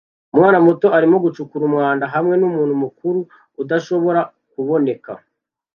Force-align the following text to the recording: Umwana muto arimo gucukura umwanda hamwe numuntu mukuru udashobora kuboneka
Umwana 0.33 0.57
muto 0.65 0.87
arimo 0.97 1.15
gucukura 1.25 1.63
umwanda 1.69 2.05
hamwe 2.13 2.35
numuntu 2.37 2.73
mukuru 2.83 3.19
udashobora 3.61 4.21
kuboneka 4.51 5.11